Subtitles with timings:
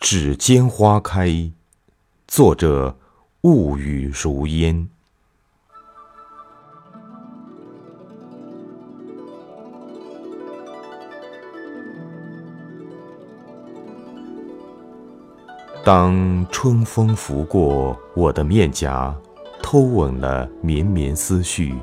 [0.00, 1.52] 指尖花开，
[2.26, 2.96] 作者
[3.42, 4.88] 物语如烟。
[15.84, 19.14] 当春风拂过我的面颊，
[19.62, 21.74] 偷吻了绵绵思绪，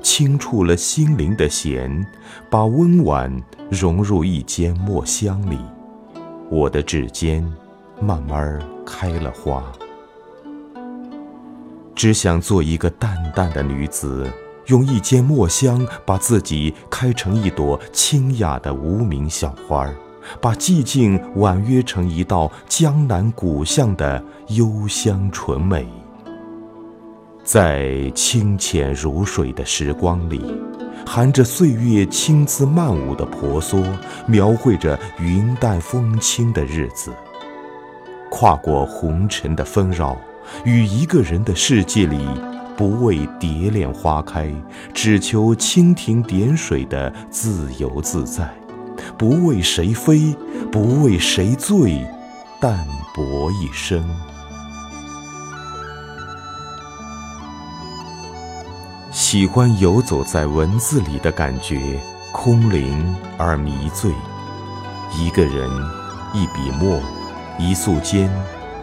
[0.00, 2.06] 轻触了心灵的弦，
[2.48, 5.58] 把温婉融入一间墨香里，
[6.48, 7.44] 我的指尖。
[8.00, 9.64] 慢慢开了花，
[11.94, 14.26] 只想做一个淡淡的女子，
[14.66, 19.88] 用一间墨香把自己开成一朵清雅的无名小花，
[20.40, 25.86] 把寂静婉约成一道江南古巷的幽香纯美。
[27.42, 30.42] 在清浅如水的时光里，
[31.06, 33.82] 含着岁月轻姿曼舞的婆娑，
[34.26, 37.12] 描绘着云淡风轻的日子。
[38.36, 40.16] 跨过红尘的纷扰，
[40.64, 42.18] 与一个人的世界里，
[42.76, 44.52] 不为蝶恋花开，
[44.92, 48.48] 只求蜻蜓点水的自由自在；
[49.16, 50.34] 不为谁飞，
[50.72, 52.04] 不为谁醉，
[52.60, 54.04] 淡泊一生。
[59.12, 62.00] 喜欢游走在文字里的感觉，
[62.32, 64.10] 空灵而迷醉。
[65.16, 65.70] 一个人，
[66.34, 67.00] 一笔墨。
[67.58, 68.30] 一素间，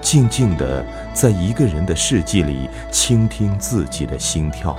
[0.02, 4.76] 静静地在一个人的世界里倾听自己的心跳，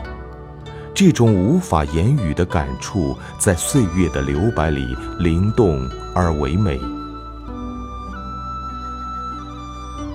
[0.95, 6.79] 这种无法言语的感触，在岁月的留白里灵动而唯美。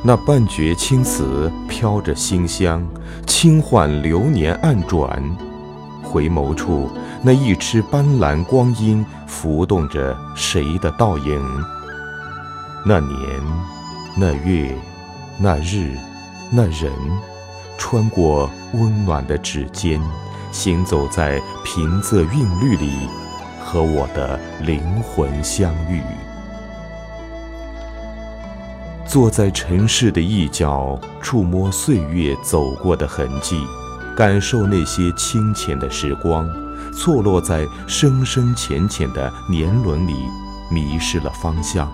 [0.03, 2.85] 那半阙青词飘着馨香，
[3.25, 5.21] 轻唤流年暗转，
[6.03, 6.89] 回眸处，
[7.21, 11.63] 那一池斑斓光阴浮动着谁的倒影？
[12.85, 13.17] 那年，
[14.15, 14.73] 那月，
[15.37, 15.97] 那日，
[16.49, 16.91] 那人，
[17.77, 20.01] 穿过温暖的指尖，
[20.51, 22.91] 行走在平仄韵律里，
[23.61, 26.01] 和我的灵魂相遇。
[29.05, 33.59] 坐在城市的一角，触摸岁月走过的痕迹，
[34.15, 36.47] 感受那些清浅的时光，
[36.93, 40.13] 错落在深深浅浅的年轮里，
[40.71, 41.91] 迷失了方向。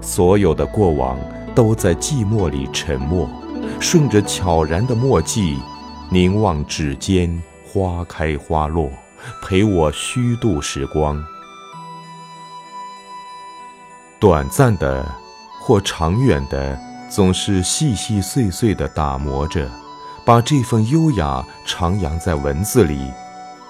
[0.00, 1.18] 所有的过往
[1.54, 3.28] 都在寂寞里沉默，
[3.78, 5.58] 顺着悄然的墨迹，
[6.10, 8.90] 凝望指尖花开花落，
[9.42, 11.22] 陪我虚度时光。
[14.18, 15.06] 短暂的
[15.60, 16.78] 或长远的，
[17.08, 19.68] 总是细细碎碎的打磨着，
[20.24, 23.10] 把这份优雅徜徉在文字里，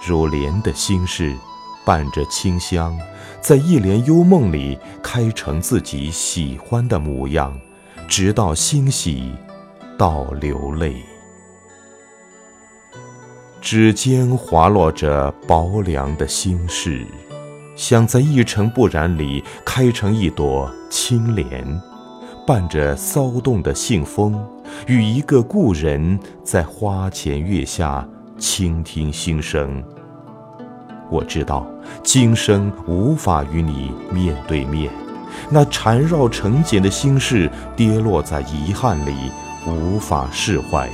[0.04, 1.36] 如莲的心事。
[1.84, 2.98] 伴着清香，
[3.40, 7.58] 在一帘幽梦里开成自己喜欢的模样，
[8.06, 9.32] 直到欣喜，
[9.98, 10.96] 到流泪。
[13.60, 17.06] 指尖滑落着薄凉的心事，
[17.76, 21.80] 想在一尘不染里开成一朵清莲，
[22.46, 24.42] 伴着骚动的信封，
[24.86, 28.08] 与一个故人在花前月下
[28.38, 29.82] 倾听心声。
[31.10, 31.66] 我知道，
[32.04, 34.90] 今生无法与你面对面，
[35.50, 39.32] 那缠绕成茧的心事，跌落在遗憾里，
[39.66, 40.88] 无法释怀。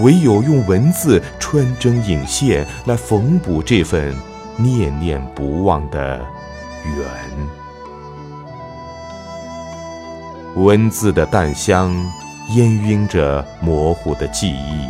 [0.00, 4.14] 唯有用文字穿针引线，来缝补这份
[4.56, 6.18] 念念不忘的
[6.84, 7.04] 缘。
[10.56, 11.92] 文字的淡香，
[12.50, 14.88] 氤氲着模糊的记忆。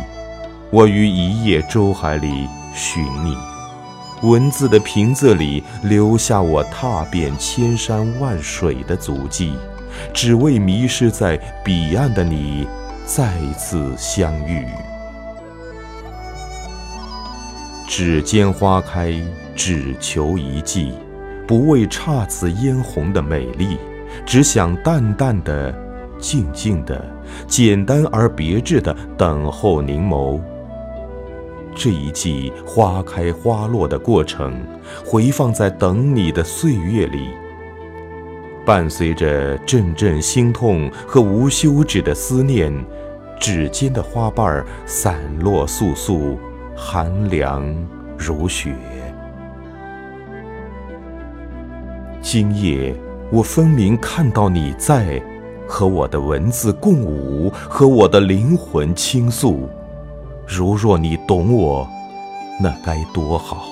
[0.71, 3.35] 我于一叶舟海里寻你。
[4.21, 9.53] 文字的瓶子里留下我踏遍千山万水的足迹，
[10.13, 12.67] 只为迷失在彼岸的你
[13.05, 14.65] 再次相遇。
[17.87, 19.13] 指尖花开，
[19.55, 20.93] 只求一季，
[21.47, 23.77] 不为姹紫嫣红的美丽，
[24.25, 25.73] 只想淡淡的、
[26.19, 27.03] 静静的、
[27.47, 30.39] 简单而别致的等候凝眸。
[31.79, 34.53] 这一季花开花落的过程，
[35.05, 37.29] 回放在等你的岁月里，
[38.65, 42.69] 伴随着阵阵心痛和无休止的思念，
[43.39, 46.37] 指尖的花瓣散落簌簌，
[46.75, 47.73] 寒凉
[48.17, 48.75] 如雪。
[52.21, 52.93] 今夜，
[53.31, 55.23] 我分明看到你在
[55.65, 59.69] 和我的文字共舞，和我的灵魂倾诉。
[60.51, 61.87] 如若你懂我，
[62.59, 63.67] 那该多好！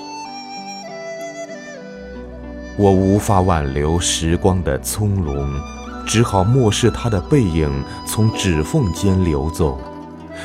[2.76, 5.52] 我无法挽留时光的从容，
[6.06, 9.76] 只好漠视他的背影从指缝间流走。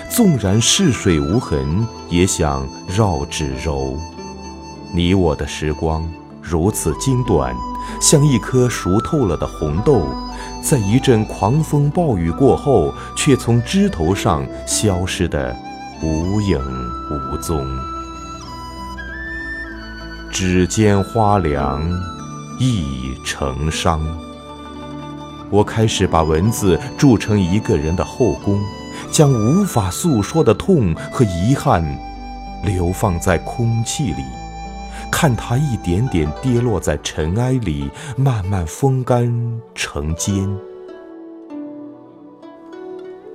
[0.09, 3.95] 纵然逝水无痕，也想绕指柔。
[4.91, 6.03] 你我的时光
[6.41, 7.55] 如此精短，
[8.01, 10.01] 像一颗熟透了的红豆，
[10.63, 15.55] 在一阵狂风暴雨过后，却从枝头上消失得
[16.03, 16.59] 无影
[17.09, 17.65] 无踪。
[20.29, 21.81] 指尖花凉，
[22.59, 24.01] 意成伤。
[25.49, 28.61] 我开始把文字铸成一个人的后宫。
[29.11, 31.83] 将无法诉说的痛和遗憾
[32.63, 34.23] 流放在空气里，
[35.11, 40.49] 看它一点点跌落在尘埃里，慢慢风干成茧。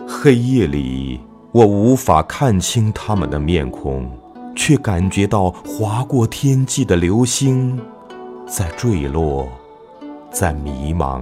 [0.08, 1.20] 黑夜里，
[1.58, 4.08] 我无法看清他们的面孔，
[4.54, 7.76] 却感觉到划过天际的流星
[8.46, 9.48] 在坠落，
[10.30, 11.20] 在迷茫。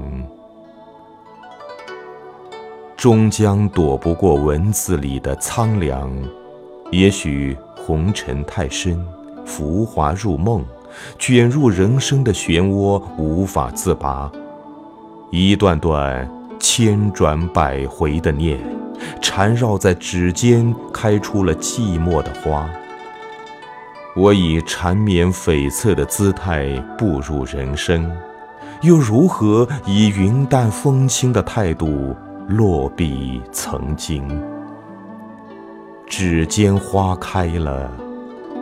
[2.98, 6.12] 终将躲不过文字里的苍凉，
[6.92, 9.02] 也许红尘太深，
[9.46, 10.62] 浮华入梦，
[11.18, 14.30] 卷入人生的漩涡，无法自拔。
[15.30, 16.30] 一段段
[16.60, 18.60] 千转百回的念，
[19.20, 22.68] 缠绕在指尖，开出了寂寞的花。
[24.14, 28.10] 我以缠绵悱恻的姿态步入人生，
[28.82, 32.16] 又如何以云淡风轻的态度？
[32.48, 34.40] 落笔曾经，
[36.06, 37.90] 指尖花开了，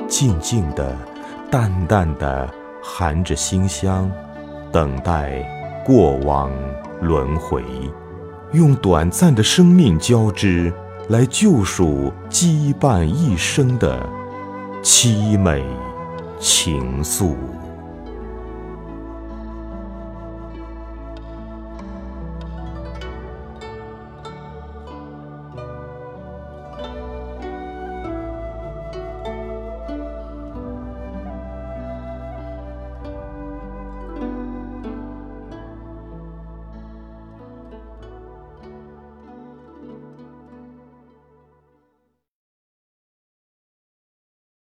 [0.08, 0.96] 静静的，
[1.50, 2.48] 淡淡的，
[2.82, 4.10] 含着馨香，
[4.72, 5.46] 等待
[5.84, 6.50] 过往
[7.02, 7.62] 轮回，
[8.54, 10.72] 用短暂的生命交织，
[11.08, 13.98] 来救赎羁绊一生的
[14.80, 15.64] 凄美
[16.38, 17.34] 情愫。